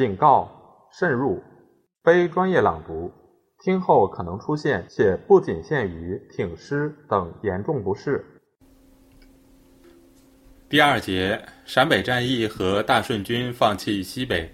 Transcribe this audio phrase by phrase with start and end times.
[0.00, 0.50] 警告：
[0.90, 1.42] 慎入，
[2.02, 3.12] 非专业朗读，
[3.62, 8.24] 听后可能出现且不仅限于挺尸等严重不适。
[10.70, 14.50] 第二节，陕北战役和大顺军放弃西北。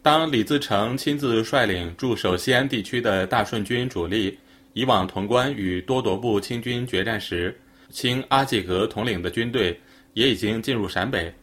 [0.00, 4.38] 当李自成亲自率领驻守西安地区的大顺军主力
[4.74, 9.80] 以往潼关与多铎部清军决战时，清阿济格统领的军队
[10.12, 11.34] 也已经进入陕北，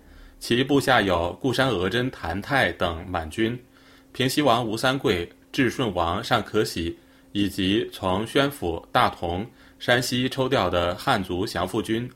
[0.48, 3.60] 其部下有固山额真、谭泰等满军，
[4.12, 6.96] 平西王吴三桂、至顺王尚可喜，
[7.32, 9.44] 以及从宣府、大同、
[9.80, 12.08] 山西抽调的汉族降附军，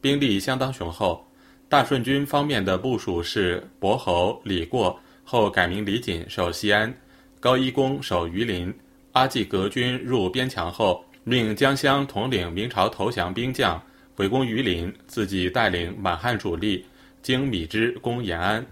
[0.00, 1.24] 兵力相当雄厚。
[1.68, 4.98] 大顺军方面的部署是：伯侯李过。
[5.22, 6.92] 后改名李锦守西安，
[7.38, 8.74] 高一公守榆林。
[9.12, 13.80] 阿济格军入边墙后，命江襄统领明朝投降兵将
[14.16, 16.84] 围攻榆林，自己带领满汉主力
[17.26, 18.64] 经米脂攻延安。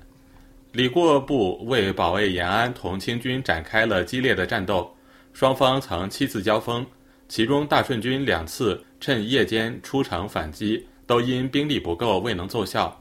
[0.70, 4.96] 李过部为保卫延安，同清军展开了激烈的战斗，
[5.32, 6.86] 双方曾七次交锋，
[7.26, 12.96] 其中大顺军两次趁夜间出城反击，都因兵力不够未能奏效。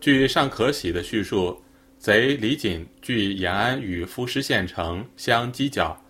[0.00, 1.62] 据尚可喜的叙述。
[1.96, 6.00] 贼李锦据延安与夫师县城相犄角，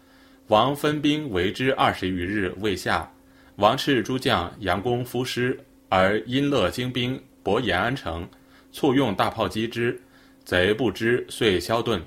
[0.46, 3.10] 王分兵围之二十余日未下。
[3.56, 8.28] 王斥诸将佯攻夫师，而殷乐精兵博延安城，
[8.72, 10.00] 簇用大炮击之，
[10.44, 12.00] 贼不知，遂消遁。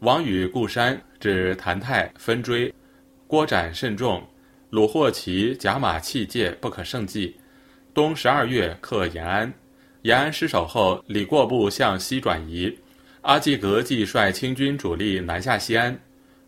[0.00, 2.72] 王与固山指谭泰分追，
[3.26, 4.26] 郭展甚众，
[4.70, 7.36] 虏获其甲马器械不可胜计。
[7.92, 9.52] 冬十二月克延安，
[10.02, 12.74] 延安失守后，李过部向西转移。
[13.22, 16.00] 阿济格即率清军主力南下西安。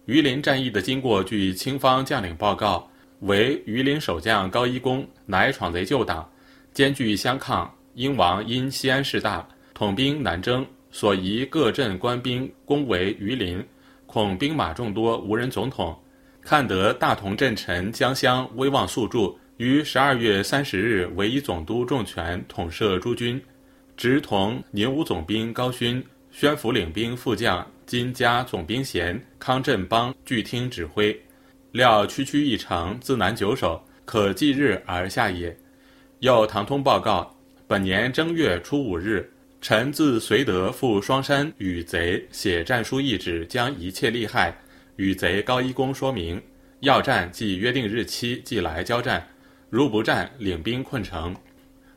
[0.06, 2.88] 榆林战役的经过，据清方将领报告，
[3.20, 6.28] 为榆林守将高一公乃闯贼旧党，
[6.72, 7.70] 兼具相抗。
[7.94, 13.64] 英王因西安势大，统兵南征，所移各镇官兵攻围榆林，
[14.06, 15.98] 恐兵马众多无人总统。
[16.40, 23.40] 看得大同镇臣江襄威望素著，于十二月三十日委以总督重权统摄诸军，
[23.96, 26.02] 直同宁武总兵高勋。
[26.30, 31.14] 宣府领兵副将金家总兵衔康振邦据听指挥，
[31.72, 35.54] 料区区一城，自南九守，可继日而下也。
[36.20, 37.36] 又唐通报告，
[37.72, 39.26] 本年正月初五日，
[39.62, 44.54] 臣自绥德赴双山与贼写战书一纸，将一切利害
[44.96, 46.38] 与贼高一公说明，
[46.80, 49.26] 要战即约定日期即来交战，
[49.70, 51.34] 如不战，领兵困城。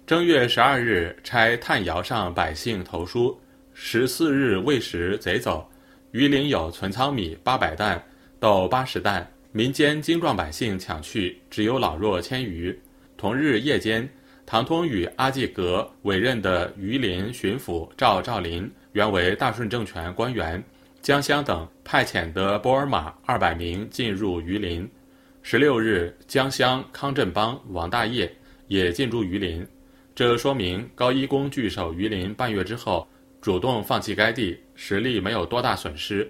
[0.08, 3.38] 正月十二日，差探窑上百姓投书。
[3.74, 5.70] 十四日未时，贼走。
[6.12, 8.02] 榆林有存仓米八百担，
[8.40, 12.74] 豆八十担，民间精壮百姓抢去，只有老弱千余。
[13.18, 14.08] 同日夜间，
[14.46, 20.64] 唐通与阿济格委任的榆林巡抚赵兆林，原为大顺政权官员，
[21.02, 24.88] 江襄等派遣的波尔马二百名进入榆林。
[25.42, 28.32] 十六日，江襄、康振邦、王大业
[28.68, 29.66] 也进驻榆林。
[30.14, 33.08] 这说明高一公据守榆林半月之后。
[33.42, 36.28] 主动放弃该地，实力没有多大损失。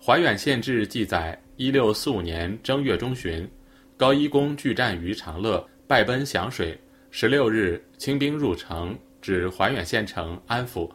[0.00, 3.50] 怀远县志记载：一六四五年正月中旬，
[3.96, 6.78] 高一公拒战于长乐，败奔响水。
[7.20, 10.88] 十六日，清兵入城，指怀远县城安抚。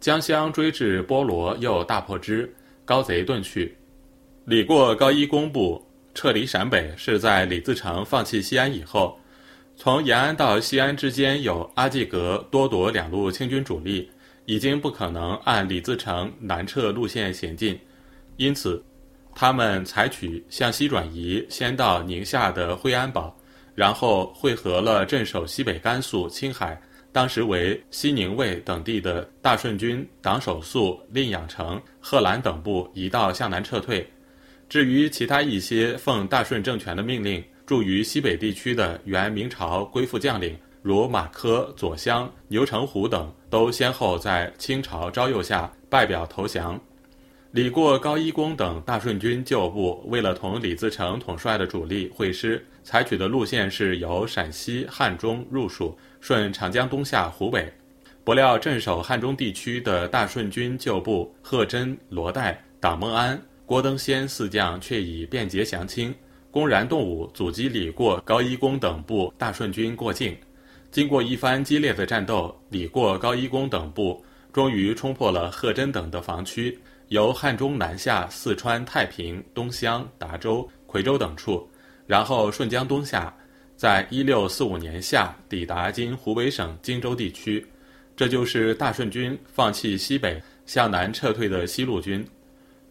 [0.00, 2.52] 江襄追至波罗，又大破之，
[2.84, 3.72] 高贼遁去。
[4.44, 5.80] 李过高一公部
[6.14, 9.16] 撤离陕北，是在李自成放弃西安以后。
[9.76, 14.10] 从延安到西安之间有阿济格、多铎两路清军主力。
[14.46, 17.78] 已经不可能按李自成南撤路线行进，
[18.36, 18.84] 因此，
[19.32, 23.32] 他们采取向西转移，先到宁夏的惠安堡，
[23.74, 34.06] 然后汇合了镇守西北甘肃、青海，当时为西宁卫等地的大顺军党首肃、令养成、贺兰等部，一道向南撤退。
[34.68, 40.56] 至于其他一些奉大顺政权的命令驻于西北地区的原明朝归附将领。
[40.82, 46.80] 如马科、左相、牛成虎等，都先后在清朝招诱下拜表投降。
[47.52, 57.70] 李过、高一公等大顺军旧部，为了同李自成统帅的主力会师，采取的路线是由陕西汉中入蜀，顺长江东下湖北。
[58.24, 66.14] 不料镇守汉中地区的大顺军旧部贺真、罗岱、党孟安、郭登仙四将，却已便捷降清，
[66.50, 70.34] 公然动武，阻击李过、高一公等部大顺军过境。
[70.90, 76.78] 经过一番激烈的战斗，李过、高一公等部终于冲破了贺真等的防区，
[77.12, 81.68] 由汉中南下四川太平、东乡、达州、夔州等处，
[82.06, 83.30] 然后顺江东下，
[83.76, 87.66] 在一六四五年夏抵达今湖北省荆州地区。
[88.16, 92.26] 这就是大顺军放弃西北，向南撤退的西路军。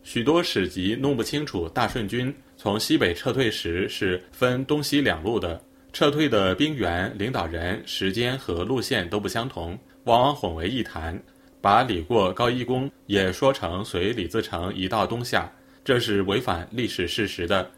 [0.04, 5.60] 许多史籍弄不清楚大顺军从西北撤退时是分东西两路的，
[5.94, 11.20] 撤退的兵员、领导人、时间和路线都不相同，往往混为一谈，
[11.62, 15.50] 把李过、高一公也说成随李自成一道东下，
[15.86, 17.70] 这是违反历史事实的。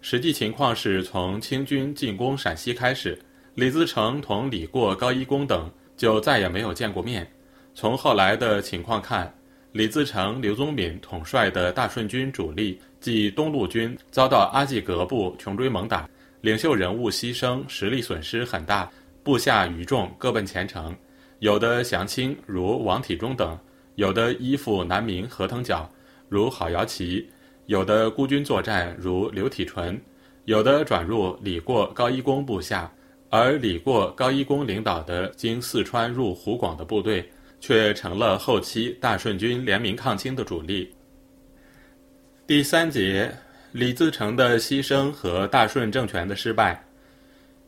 [0.00, 3.18] 实际情况是从清军进攻陕西开始，
[3.54, 7.30] 李自成同李过、高一公等就再也没有见过面。
[7.74, 9.32] 从后来的情况看。
[9.72, 16.06] 李自成、刘宗敏统帅的大顺军主力即东路军遭到阿济格部穷追猛打，
[16.42, 18.90] 领袖人物牺牲，实力损失很大，
[19.22, 20.94] 部下余众各奔前程，
[21.42, 23.58] 有的降清如王体中等，
[23.96, 25.84] 有的依附南明何腾蛟
[26.28, 27.28] 如郝瑶琪，
[27.66, 30.00] 有的孤军作战如刘体纯，
[30.44, 32.88] 有的转入李过、高一公部下，
[33.28, 37.28] 而李过、高一公领导的经四川入湖广的部队。
[37.62, 40.92] 却成了后期大顺军联名抗清的主力。
[42.44, 43.32] 第三节，
[43.70, 46.84] 李自成的牺牲和大顺政权的失败。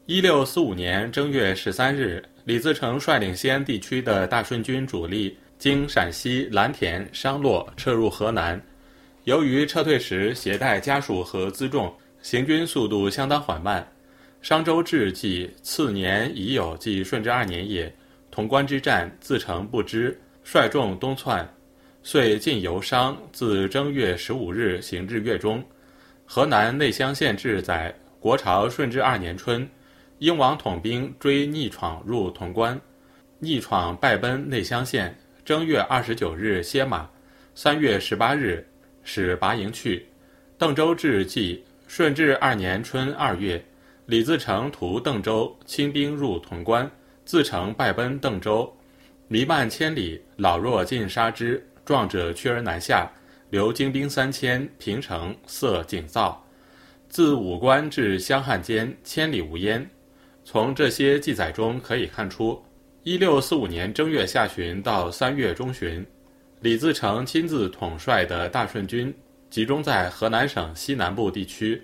[0.06, 8.60] 一六四五年正月十三日，李自成率领西安地区的大顺军主力经陕西蓝田、商洛撤入河南。
[9.24, 13.86] 由于撤退时携带家属和辎重，行军速度相当缓慢。
[14.42, 17.90] 商周至纪次年已有，即顺治二年也。
[18.30, 21.48] 潼关之战，自成不知，率众东窜，
[22.02, 23.16] 遂进游商。
[23.32, 25.64] 自正月十五日行至月中，
[26.26, 29.66] 河南内乡县志载：国朝顺治二年春，
[30.24, 32.80] 英王统兵追逆闯入潼关，
[33.40, 35.14] 逆闯败奔内乡县。
[35.44, 37.06] 正月二十九日歇马，
[37.54, 38.66] 三月十八日
[39.02, 40.08] 使拔营去。
[40.56, 43.62] 邓州志记：顺治二年春二月，
[44.06, 46.90] 李自成屠邓州，亲兵入潼关。
[47.26, 48.74] 自成败奔邓州，
[49.28, 53.12] 弥漫千里，老弱尽杀之，壮者屈而南下，
[53.50, 56.42] 留精兵三千，平城塞井灶。
[57.10, 59.86] 自武关至湘汉间，千里无烟。
[60.44, 62.62] 从这些记载中可以看出，
[63.02, 66.04] 一六四五年正月下旬到三月中旬，
[66.60, 69.12] 李自成亲自统帅的大顺军
[69.48, 71.80] 集中在河南省西南部地区。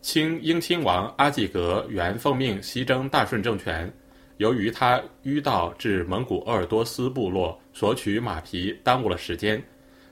[0.00, 3.92] 清英亲王阿济格原奉命西征大顺政权。
[4.38, 9.62] 由于他迂道至蒙古鄂尔多斯部落索取马匹，耽误了时间，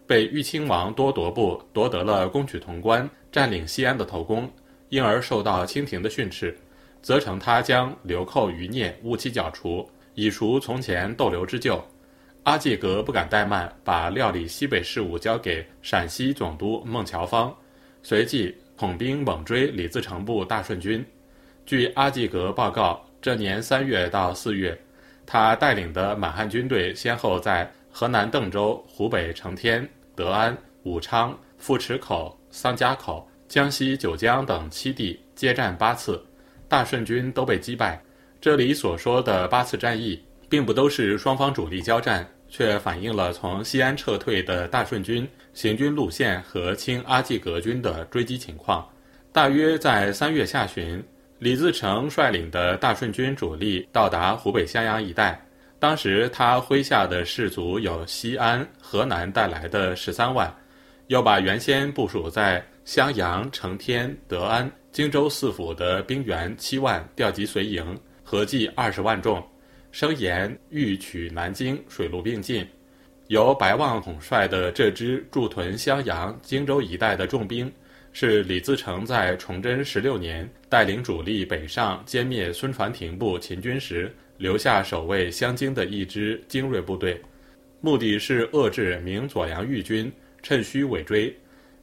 [0.06, 4.48] 被豫亲王多铎部夺得了攻取潼关、占领西安的头功，
[4.90, 6.56] 因而受到清廷的训斥，
[7.02, 11.82] 责成他将流寇余孽务期剿除，以赎从前逗留之旧。
[12.42, 17.54] 阿济格不敢怠慢，把料理西北事务交给陕西总督孟乔芳，
[18.02, 21.04] 随即统兵猛追李自成部大顺军。
[21.66, 23.04] 据阿济格报告。
[23.22, 24.74] 这年三月到四月，
[25.26, 36.18] 他带领的满汉军队先后在河南邓州、湖北承天、德安、武昌、富池口、桑家口、江西九江等七地接战八次，
[36.70, 38.00] 大顺军都被击败。
[38.40, 40.18] 这里所说的八次战役，
[40.48, 48.88] 并不都是双方主力交战，却反映了从西安撤退的大顺军行军路线和清阿济格军的追击情况。
[49.32, 51.04] 大约在三月下旬。
[51.40, 55.40] 李自成率领的大顺军主力到达湖北襄阳一带，
[55.78, 60.54] 当时他麾下的士卒有西安、河南带来的十三万，
[61.06, 69.42] 又把原先部署在襄阳、承天、德安、荆州四府的兵员七万调集随营，合计二十万众，
[69.92, 72.66] 声言欲取南京，水陆并进。
[73.28, 77.72] 由白望统帅的这支驻屯襄阳、荆州一带的重兵。
[78.12, 87.22] 是李自成在崇祯十六年带领主力北上歼灭孙传庭部秦军时留下守卫襄京的一支精锐部队，
[87.80, 91.32] 目的是遏制明左阳豫军趁虚尾追。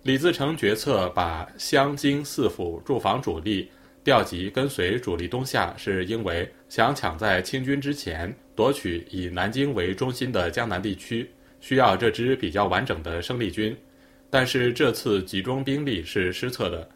[0.03, 3.69] 李自成决策把湘京四府驻防主力
[4.03, 13.75] 调集跟随主力东下，是因为想抢在清军之前夺取以南京为中心的江南地区，需要这支比较完整的生力军。
[14.29, 16.87] 但是这次集中兵力是失策的，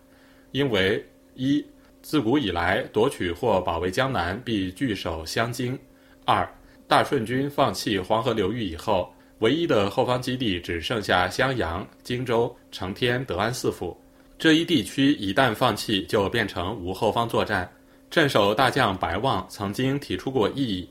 [0.51, 1.03] 因为
[1.36, 1.65] 一
[2.01, 5.77] 自古以来夺取或保卫江南必据守湘京；
[6.25, 6.50] 二
[6.88, 14.00] 大顺军放弃黄河流域以后，唯一的后方基地只剩下襄阳、荆州、承天、德安四府。
[14.38, 17.67] 这一地区一旦放弃，就变成无后方作战。
[18.12, 20.88] 镇守大将白望曾经提出过异议，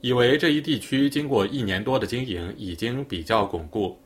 [0.00, 3.96] 以为这一地区经过一年多的经营，已经比较巩固。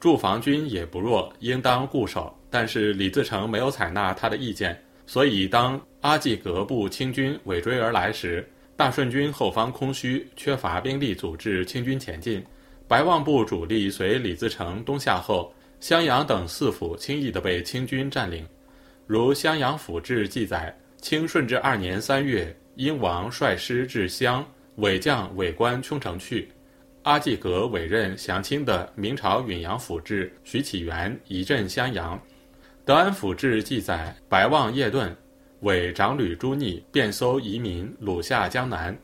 [0.00, 2.34] 驻防军也不弱，应当固守。
[2.48, 12.42] 但是李自成没有采纳他的意见，所以当阿济格部清军尾追而来时，大顺军后方空虚，缺乏兵力组织清军前进。
[12.88, 18.46] 白望部主力随李自成东下后，襄阳等四府轻易地被清军占领。
[19.06, 26.48] 如《襄阳府志》记载，清顺治二年三月，英王率师至襄，伪将伪官冲城去。
[27.02, 32.20] 阿济格委任降清的明朝允阳府志徐启元仪镇襄阳。
[32.84, 35.16] 德安府志记载，白望叶顿
[35.60, 38.96] 伪长吕朱逆遍搜移民，掳下江南。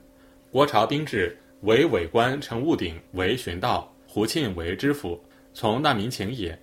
[0.51, 5.23] 国朝兵制为伪官陈务鼎为巡道，胡庆为知府，
[5.54, 6.59] 从难民请也。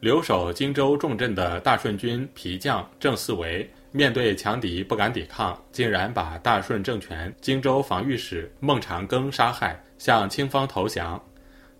[0.00, 11.22] 留守荆州重镇的大顺军皮将郑四维，面对强敌不敢抵抗，竟然把大顺政权荆州防御使孟长庚杀害，向清方投降。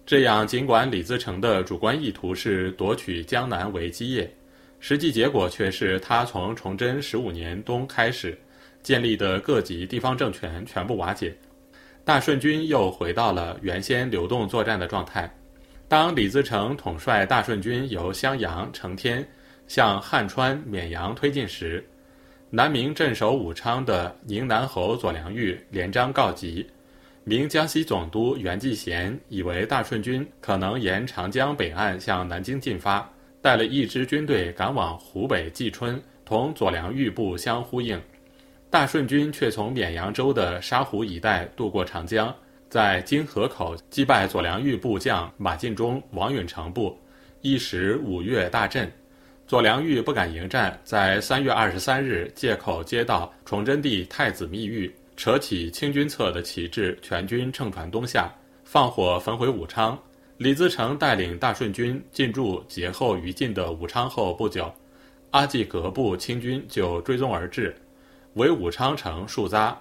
[0.07, 4.33] 这样，尽管李自成的主观意图是夺取江南为基业，
[4.79, 8.39] 实际结果却是他从崇祯十五年冬开始
[8.81, 11.35] 建立的各级地方政权全部瓦解，
[12.05, 15.33] 大顺军又回到了原先流动作战的状态。
[15.87, 19.27] 当李自成统帅大顺军由襄阳、承天
[19.67, 21.85] 向汉川、绵阳推进时，
[22.49, 26.67] 南明镇守武昌的宁南侯左良玉连章告急。
[27.23, 33.09] 明江西总督袁继贤以为大顺军可能沿长江北岸向南京进发，
[33.43, 38.01] 带了一支军队赶往湖北蓟春，同左良玉部相呼应。
[38.71, 42.33] 大顺军却从绵阳州的沙湖一带渡过长江。
[42.69, 46.97] 在金河口击败左良玉部将马进忠、王允成部，
[47.41, 48.89] 一时五岳大震。
[49.45, 59.99] 左良玉不敢迎战，在三月二十三日借口接到崇祯帝太子密谕，扯起清军侧的旗帜，全军乘船东下，放火焚毁武昌。
[60.37, 64.73] 李自成带领大顺军进驻劫后于禁的武昌后不久，
[65.33, 67.75] 阿济格部清军就追踪而至，
[68.35, 69.75] 围武昌城数匝。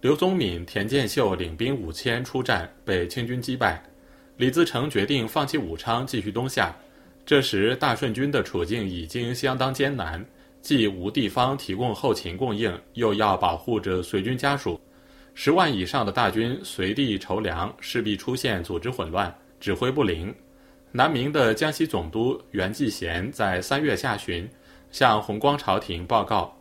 [0.00, 3.82] 刘宗敏、田建秀领兵五千出战，被清军击败。
[4.36, 6.74] 李自成决定放弃武昌，继续东下。
[7.24, 10.24] 这时，大顺军的处境已经相当艰难，
[10.60, 14.78] 既无地方提供后勤供应，又要保护着随军家属，
[15.34, 20.34] 十万以上的大军随地筹粮，势必出现组织混乱、指挥不灵。
[20.92, 24.48] 南明的江西总督袁继贤在三月下旬，
[24.90, 26.54] 向弘光朝廷报告。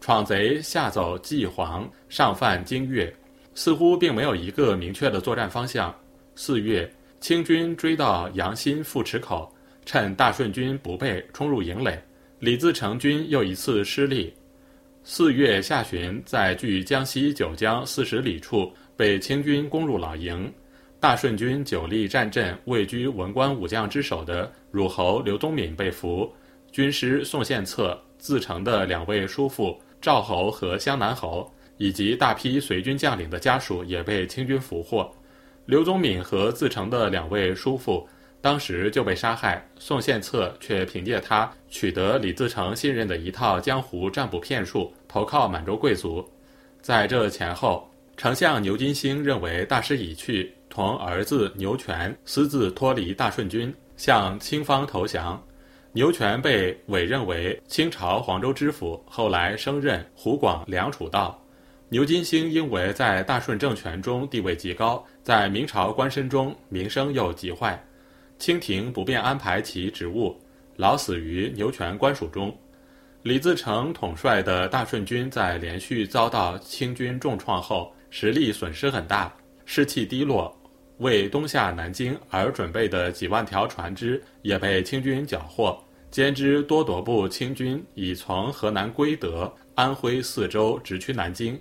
[0.00, 3.14] 闯贼下走济黄，上犯京粤，
[3.54, 5.94] 似乎并没有一个明确的作战方向。
[6.34, 6.90] 四月，
[7.20, 9.54] 清军追到阳新富池口，
[9.84, 12.02] 趁大顺军不备，冲入营垒，
[12.38, 14.32] 李自成军又一次失利。
[15.04, 20.50] 四月下旬，在距江西九江四十里处，被清军攻入老营。
[20.98, 26.30] 大顺军久立战阵，位居文官武将之首的汝侯刘宗敏被俘，
[26.72, 29.78] 军师宋献策、自成的两位叔父。
[30.00, 35.10] 赵侯和湘南侯以及大批随军将领的家属也被清军俘获。
[35.66, 38.08] 刘宗敏和自成的两位叔父
[38.40, 39.64] 当时就被杀害。
[39.78, 46.26] 宋献策却凭借他取得李自成信任的一套江湖占卜骗术，投靠满洲贵族。
[46.80, 55.40] 在这前后，丞相牛金星认为大势已去，同儿子牛权私自脱离大顺军，向清方投降。
[55.92, 61.36] 牛权被委任为清朝黄州知府，后来升任湖广良储道。
[61.88, 67.82] 牛金星因为在大顺政权中地位极高，在明朝官绅中名声又极坏，
[68.38, 70.40] 清廷不便安排其职务，
[70.76, 72.56] 老死于牛权官署中。
[73.22, 80.56] 李自成统帅的大顺军在连续遭到清军重创后，实力损失很大，士气低落。
[81.00, 91.58] 为东下南京而准备的几万条船只也被清军缴获，兼之多铎部清军已从河南归德、安徽四州直趋南京，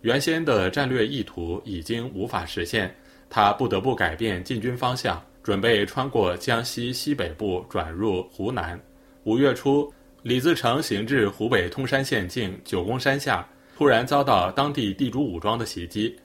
[0.00, 2.94] 原先的战略意图已经无法实现，
[3.28, 8.80] 他不得不改变进军方向，准备穿过江西西北部转入湖南。
[9.24, 9.92] 五月初，
[10.22, 16.16] 李自成行至湖北通山县境九宫山下，突然遭到当地地主武装的袭击。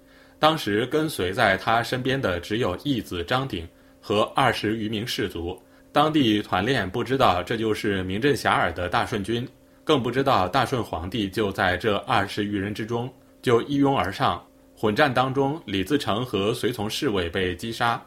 [0.43, 3.65] 当时跟随在他身边的只有义子张鼎
[4.01, 5.57] 和二十余名士卒，
[5.93, 9.47] 当地团练不知道这就是名震遐迩的大顺军，
[9.85, 13.09] 更不知道大顺皇帝就在这二十余人之中，
[13.41, 14.45] 就一拥而上。
[14.75, 18.03] 混战当中，李自成和随从侍卫被击杀，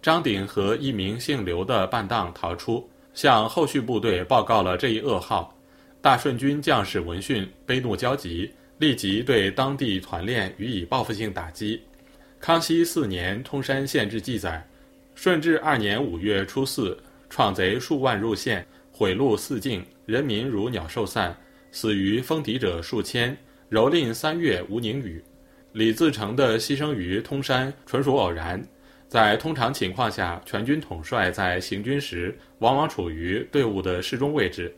[0.00, 5.52] 张鼎和一名姓刘的伴当逃出，向后续部队报告了这一噩耗。
[6.00, 8.48] 大顺军将士闻讯，悲怒交集。
[8.80, 11.82] 立即对当地团练予以报复性打击。
[12.40, 14.66] 康熙四年通山县志记载：
[15.14, 21.36] 顺治二年五月初四，闯贼数万入县，毁路四境，人民如鸟兽散，
[21.70, 23.36] 死于风敌者数千。
[23.70, 25.22] 蹂躏三月无宁雨。
[25.72, 28.66] 李自成的牺牲于通山纯属偶然。
[29.08, 34.74] 在通常情况下，全军统帅在行军时往往处于队伍的适中位置。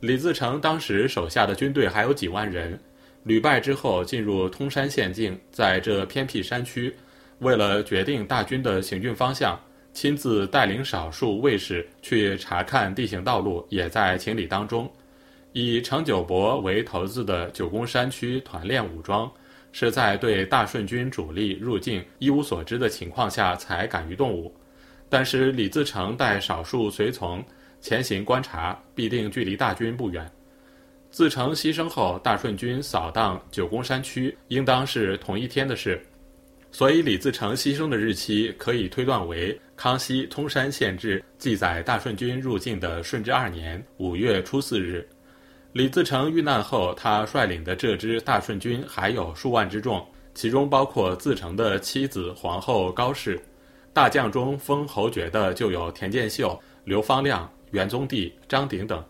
[0.00, 2.80] 李自成当时手下的军队还有几万人，
[3.24, 6.94] 屡败之后进入通山县境，在这偏僻山区，
[7.38, 9.58] 为了决定大军的行军方向，
[9.92, 14.90] 亲自带领少数卫士去查看地形道路，也在情理当中。
[15.52, 19.30] 以程九伯为头子的九宫山区团练武装。
[19.74, 24.54] 是在对大顺军主力入境一无所知的情况下才敢于动武，
[25.08, 27.42] 但是李自成带少数随从
[27.80, 30.30] 前行观察，必定距离大军不远。
[31.12, 36.02] 自成牺牲后，大顺军扫荡九宫山区，应当是同一天的事，
[36.70, 45.06] 所以李自成牺牲的日期可以推断为康熙通山县志记载大顺军入境的顺治二年五月初四日。
[45.74, 50.02] 李自成遇难后，他率领的这支大顺军还有数万之众，
[50.32, 53.38] 其中包括自成的妻子皇后高氏。
[53.92, 59.04] 大将中封侯爵的就有田建秀、刘方亮、元宗帝、张鼎等。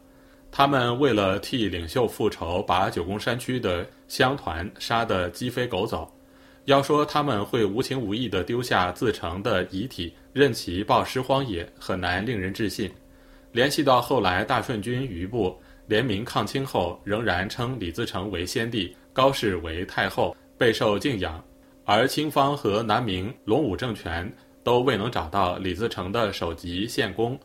[0.53, 6.13] 他们为了替领袖复仇，把九宫山区的乡团杀得鸡飞狗走。
[6.67, 12.89] 要说他们会无情无义地丢下自成的遗体，任其暴尸荒野，很难令人置信。
[13.51, 15.59] 联系到后来大顺军余部。
[15.89, 21.43] 联名抗清后，仍然称李自成为先帝，高氏为太后，备受敬仰。
[21.85, 24.33] 而清方和南明隆武政权
[24.63, 27.39] 都未能找到李自成的首级献功，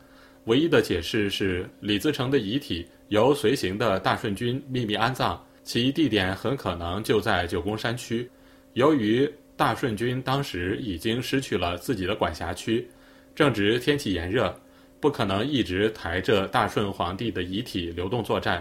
[0.44, 8.30] 唯一的解释是李自成的遗体由随行的大顺军秘密安葬，其地点很可能就在九宫山区。
[8.74, 12.88] 由于大顺军当时已经失去了自己的管辖区，
[13.34, 14.54] 正值天气炎热。
[15.00, 18.60] 不可能一直抬着大顺皇帝的遗体流动作战，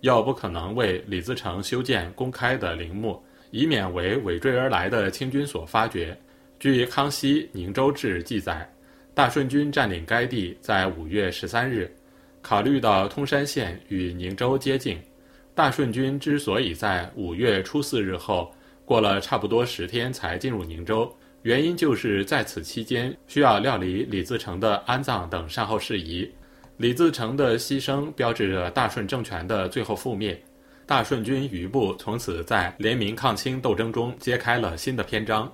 [0.00, 6.18] 又不可能为李自成修建公开的陵墓，以免为尾追而来的清军所发觉。
[6.58, 8.68] 据《康熙宁州志》记载，
[9.14, 11.88] 大顺军占领该地在五月十三日。
[12.46, 15.00] 考虑到通山县与宁州接近，
[15.52, 18.54] 大顺军之所以在五月初四日后
[18.84, 21.12] 过了差不多十天才进入宁州。
[21.42, 26.32] 原因就是在此期间需要料理李自成的安葬等善后事宜。
[26.76, 30.40] 李自成的牺牲标志着大顺政权的最后覆灭，
[30.86, 35.52] 大顺军余部从此在联名抗清斗争中揭开了新的篇章。